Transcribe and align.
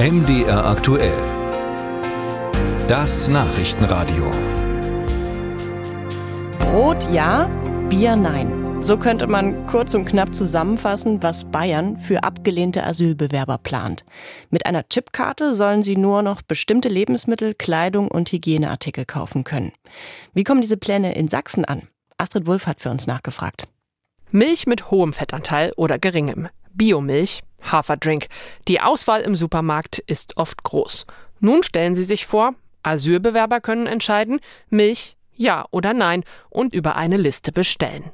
MDR 0.00 0.64
aktuell. 0.64 1.18
Das 2.86 3.26
Nachrichtenradio. 3.26 4.30
Brot 6.60 7.04
ja, 7.12 7.46
Bier 7.88 8.14
nein. 8.14 8.84
So 8.84 8.96
könnte 8.96 9.26
man 9.26 9.66
kurz 9.66 9.94
und 9.96 10.04
knapp 10.04 10.36
zusammenfassen, 10.36 11.24
was 11.24 11.50
Bayern 11.50 11.96
für 11.96 12.22
abgelehnte 12.22 12.84
Asylbewerber 12.84 13.58
plant. 13.58 14.04
Mit 14.50 14.66
einer 14.66 14.88
Chipkarte 14.88 15.52
sollen 15.56 15.82
sie 15.82 15.96
nur 15.96 16.22
noch 16.22 16.42
bestimmte 16.42 16.88
Lebensmittel, 16.88 17.54
Kleidung 17.54 18.06
und 18.06 18.30
Hygieneartikel 18.30 19.04
kaufen 19.04 19.42
können. 19.42 19.72
Wie 20.32 20.44
kommen 20.44 20.60
diese 20.60 20.76
Pläne 20.76 21.16
in 21.16 21.26
Sachsen 21.26 21.64
an? 21.64 21.88
Astrid 22.18 22.46
Wulff 22.46 22.68
hat 22.68 22.78
für 22.78 22.90
uns 22.90 23.08
nachgefragt. 23.08 23.66
Milch 24.30 24.68
mit 24.68 24.92
hohem 24.92 25.12
Fettanteil 25.12 25.72
oder 25.76 25.98
geringem. 25.98 26.48
Biomilch, 26.72 27.42
Haferdrink. 27.62 28.28
Die 28.66 28.80
Auswahl 28.80 29.22
im 29.22 29.34
Supermarkt 29.34 29.98
ist 29.98 30.36
oft 30.36 30.62
groß. 30.62 31.06
Nun 31.40 31.62
stellen 31.62 31.94
Sie 31.94 32.04
sich 32.04 32.26
vor, 32.26 32.54
Asylbewerber 32.82 33.60
können 33.60 33.86
entscheiden, 33.86 34.40
Milch 34.70 35.16
ja 35.34 35.66
oder 35.70 35.94
nein 35.94 36.24
und 36.50 36.74
über 36.74 36.96
eine 36.96 37.16
Liste 37.16 37.52
bestellen. 37.52 38.10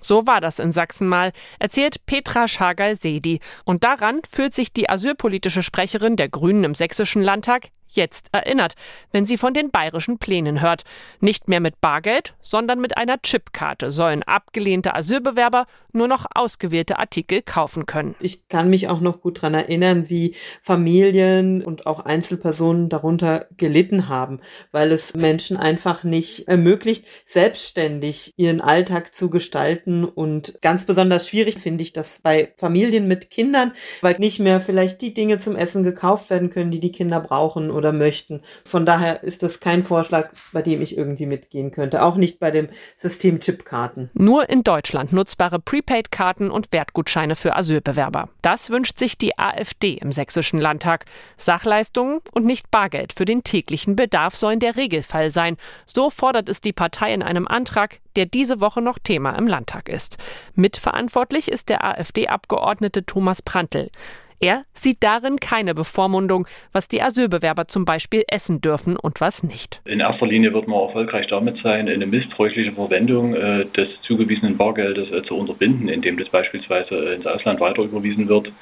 So 0.00 0.26
war 0.26 0.40
das 0.40 0.60
in 0.60 0.70
Sachsen 0.70 1.08
mal, 1.08 1.32
erzählt 1.58 2.06
Petra 2.06 2.46
Schagal-Sedi. 2.46 3.40
Und 3.64 3.82
daran 3.82 4.20
fühlt 4.28 4.54
sich 4.54 4.72
die 4.72 4.88
asylpolitische 4.88 5.62
Sprecherin 5.62 6.16
der 6.16 6.28
Grünen 6.28 6.62
im 6.64 6.74
Sächsischen 6.76 7.22
Landtag 7.22 7.70
jetzt 7.88 8.28
erinnert, 8.32 8.74
wenn 9.12 9.26
sie 9.26 9.36
von 9.36 9.54
den 9.54 9.70
bayerischen 9.70 10.18
Plänen 10.18 10.60
hört. 10.60 10.84
Nicht 11.20 11.48
mehr 11.48 11.60
mit 11.60 11.80
Bargeld, 11.80 12.34
sondern 12.40 12.80
mit 12.80 12.96
einer 12.96 13.20
Chipkarte 13.20 13.90
sollen 13.90 14.22
abgelehnte 14.22 14.94
Asylbewerber 14.94 15.66
nur 15.92 16.08
noch 16.08 16.26
ausgewählte 16.34 16.98
Artikel 16.98 17.42
kaufen 17.42 17.86
können. 17.86 18.14
Ich 18.20 18.48
kann 18.48 18.70
mich 18.70 18.88
auch 18.88 19.00
noch 19.00 19.20
gut 19.20 19.38
daran 19.38 19.54
erinnern, 19.54 20.08
wie 20.08 20.34
Familien 20.62 21.62
und 21.62 21.86
auch 21.86 22.00
Einzelpersonen 22.00 22.88
darunter 22.88 23.46
gelitten 23.56 24.08
haben, 24.08 24.40
weil 24.72 24.92
es 24.92 25.14
Menschen 25.14 25.56
einfach 25.56 26.04
nicht 26.04 26.48
ermöglicht, 26.48 27.04
selbstständig 27.24 28.34
ihren 28.36 28.60
Alltag 28.60 29.14
zu 29.14 29.30
gestalten. 29.30 30.04
Und 30.04 30.58
ganz 30.62 30.84
besonders 30.84 31.28
schwierig 31.28 31.58
finde 31.58 31.82
ich 31.82 31.92
das 31.92 32.20
bei 32.20 32.52
Familien 32.56 33.08
mit 33.08 33.30
Kindern, 33.30 33.72
weil 34.00 34.16
nicht 34.18 34.38
mehr 34.38 34.60
vielleicht 34.60 35.02
die 35.02 35.14
Dinge 35.14 35.38
zum 35.38 35.56
Essen 35.56 35.82
gekauft 35.82 36.30
werden 36.30 36.50
können, 36.50 36.70
die 36.70 36.80
die 36.80 36.92
Kinder 36.92 37.20
brauchen 37.20 37.70
oder 37.78 37.92
möchten. 37.92 38.42
Von 38.66 38.84
daher 38.84 39.22
ist 39.22 39.42
das 39.42 39.60
kein 39.60 39.82
Vorschlag, 39.82 40.30
bei 40.52 40.60
dem 40.60 40.82
ich 40.82 40.98
irgendwie 40.98 41.24
mitgehen 41.24 41.70
könnte. 41.70 42.02
Auch 42.02 42.16
nicht 42.16 42.38
bei 42.38 42.50
dem 42.50 42.68
System 42.96 43.40
Chipkarten. 43.40 44.10
Nur 44.12 44.50
in 44.50 44.62
Deutschland 44.62 45.12
nutzbare 45.12 45.58
Prepaid-Karten 45.58 46.50
und 46.50 46.72
Wertgutscheine 46.72 47.36
für 47.36 47.56
Asylbewerber. 47.56 48.28
Das 48.42 48.68
wünscht 48.68 48.98
sich 48.98 49.16
die 49.16 49.38
AfD 49.38 49.94
im 49.94 50.12
Sächsischen 50.12 50.60
Landtag. 50.60 51.06
Sachleistungen 51.36 52.20
und 52.32 52.44
nicht 52.44 52.70
Bargeld 52.70 53.14
für 53.14 53.24
den 53.24 53.44
täglichen 53.44 53.96
Bedarf 53.96 54.36
sollen 54.36 54.60
der 54.60 54.76
Regelfall 54.76 55.30
sein. 55.30 55.56
So 55.86 56.10
fordert 56.10 56.48
es 56.48 56.60
die 56.60 56.72
Partei 56.72 57.14
in 57.14 57.22
einem 57.22 57.48
Antrag, 57.48 58.00
der 58.16 58.26
diese 58.26 58.60
Woche 58.60 58.82
noch 58.82 58.98
Thema 58.98 59.38
im 59.38 59.46
Landtag 59.46 59.88
ist. 59.88 60.18
Mitverantwortlich 60.54 61.48
ist 61.50 61.68
der 61.68 61.84
AfD-Abgeordnete 61.84 63.06
Thomas 63.06 63.42
Prantl. 63.42 63.90
Er 64.40 64.62
sieht 64.72 64.98
darin 65.02 65.38
keine 65.38 65.74
Bevormundung, 65.74 66.46
was 66.72 66.86
die 66.86 67.02
Asylbewerber 67.02 67.66
zum 67.66 67.84
Beispiel 67.84 68.22
essen 68.28 68.60
dürfen 68.60 68.96
und 68.96 69.20
was 69.20 69.42
nicht. 69.42 69.80
In 69.84 69.98
erster 69.98 70.26
Linie 70.26 70.52
wird 70.54 70.68
man 70.68 70.80
erfolgreich 70.80 71.26
damit 71.28 71.58
sein, 71.62 71.88
eine 71.88 72.06
missbräuchliche 72.06 72.72
Verwendung 72.72 73.34
äh, 73.34 73.66
des 73.76 73.88
zugewiesenen 74.06 74.56
Bargeldes 74.56 75.10
äh, 75.10 75.22
zu 75.24 75.34
unterbinden, 75.34 75.88
indem 75.88 76.18
das 76.18 76.28
beispielsweise 76.28 76.94
äh, 76.94 77.14
ins 77.16 77.26
Ausland 77.26 77.58
weiterüberwiesen 77.58 78.28
wird 78.28 78.52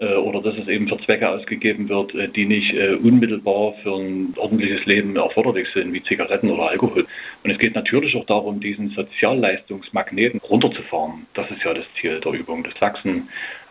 äh, 0.00 0.14
oder 0.14 0.40
dass 0.40 0.56
es 0.56 0.68
eben 0.68 0.88
für 0.88 0.98
Zwecke 1.04 1.28
ausgegeben 1.28 1.88
wird, 1.88 2.14
äh, 2.14 2.28
die 2.28 2.46
nicht 2.46 2.72
äh, 2.72 2.94
unmittelbar 2.94 3.74
für 3.82 3.94
ein 3.94 4.34
ordentliches 4.36 4.84
Leben 4.86 5.16
erforderlich 5.16 5.68
sind, 5.74 5.92
wie 5.92 6.02
Zigaretten 6.02 6.50
oder 6.50 6.70
Alkohol. 6.70 7.06
Und 7.44 7.50
es 7.50 7.58
geht 7.58 7.74
natürlich 7.74 8.14
auch 8.16 8.26
darum, 8.26 8.60
diesen 8.60 8.90
Sozialleistungsmagneten 8.90 10.40
runterzufahren. 10.40 11.26
Das 11.34 11.50
ist 11.50 11.62
ja 11.62 11.74
das 11.74 11.84
Ziel 12.00 12.20
der 12.20 12.32
Übung, 12.32 12.64
dass 12.64 12.74
Sachsen 12.78 13.28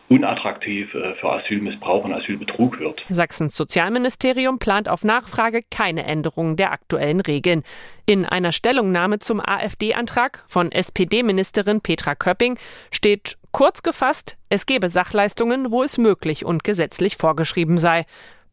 unattraktiv 0.10 0.94
äh, 0.94 1.16
für 1.16 1.32
Asylmissbrauch 1.32 2.04
und 2.04 2.14
Asylbetrug 2.14 2.80
wird. 2.80 3.02
Sachsens 3.10 3.56
Sozialministerium 3.56 4.60
plant 4.60 4.88
auf 4.90 5.04
Nachfrage 5.04 5.64
keine 5.70 6.06
Änderungen 6.06 6.56
der 6.56 6.72
aktuellen 6.72 7.22
Regeln. 7.22 7.64
In 8.06 8.26
einer 8.26 8.52
Stellungnahme 8.52 9.20
zum 9.20 9.40
AfD-Antrag 9.40 10.44
von 10.48 10.72
SPD-Ministerin 10.72 11.82
Petra 11.82 12.16
Köpping 12.16 12.58
steht 12.92 13.38
kurz 13.52 13.84
gefasst, 13.84 14.38
es 14.50 14.66
gebe 14.66 14.90
Sachleistungen, 14.90 15.72
wo 15.72 15.82
es 15.82 15.98
möglich 15.98 16.46
und 16.46 16.64
gesetzlich 16.64 17.16
vorgeschrieben 17.16 17.78
sei. 17.78 18.06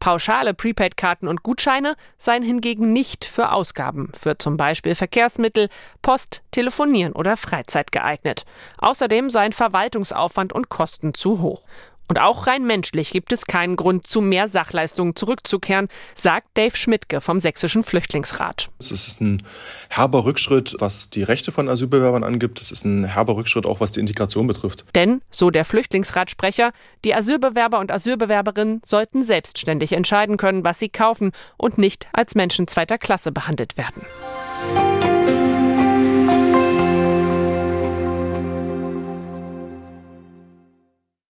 Pauschale 0.03 0.53
Prepaid-Karten 0.53 1.29
und 1.29 1.43
Gutscheine 1.43 1.95
seien 2.17 2.43
hingegen 2.43 2.91
nicht 2.91 3.23
für 3.23 3.53
Ausgaben 3.53 4.11
für 4.13 4.37
zum 4.37 4.57
Beispiel 4.57 4.95
Verkehrsmittel, 4.95 5.69
Post, 6.01 6.41
Telefonieren 6.51 7.13
oder 7.13 7.37
Freizeit 7.37 7.93
geeignet. 7.93 8.43
Außerdem 8.79 9.29
seien 9.29 9.53
Verwaltungsaufwand 9.53 10.51
und 10.51 10.67
Kosten 10.67 11.13
zu 11.13 11.39
hoch. 11.39 11.61
Und 12.13 12.19
auch 12.19 12.45
rein 12.45 12.67
menschlich 12.67 13.09
gibt 13.09 13.31
es 13.31 13.47
keinen 13.47 13.75
Grund, 13.75 14.05
zu 14.05 14.21
mehr 14.21 14.47
Sachleistungen 14.47 15.15
zurückzukehren, 15.15 15.87
sagt 16.13 16.45
Dave 16.53 16.77
Schmidtke 16.77 17.21
vom 17.21 17.39
Sächsischen 17.39 17.81
Flüchtlingsrat. 17.81 18.69
Es 18.77 18.91
ist 18.91 19.19
ein 19.19 19.41
herber 19.89 20.23
Rückschritt, 20.23 20.75
was 20.77 21.09
die 21.09 21.23
Rechte 21.23 21.51
von 21.51 21.67
Asylbewerbern 21.67 22.23
angibt. 22.23 22.61
Es 22.61 22.71
ist 22.71 22.85
ein 22.85 23.05
herber 23.05 23.35
Rückschritt 23.35 23.65
auch, 23.65 23.79
was 23.79 23.93
die 23.93 23.99
Integration 23.99 24.45
betrifft. 24.45 24.85
Denn, 24.93 25.23
so 25.31 25.49
der 25.49 25.65
Flüchtlingsratsprecher, 25.65 26.71
die 27.03 27.15
Asylbewerber 27.15 27.79
und 27.79 27.91
Asylbewerberinnen 27.91 28.83
sollten 28.85 29.23
selbstständig 29.23 29.93
entscheiden 29.93 30.37
können, 30.37 30.63
was 30.63 30.77
sie 30.77 30.89
kaufen 30.89 31.31
und 31.57 31.79
nicht 31.79 32.05
als 32.13 32.35
Menschen 32.35 32.67
zweiter 32.67 32.99
Klasse 32.99 33.31
behandelt 33.31 33.75
werden. 33.75 34.03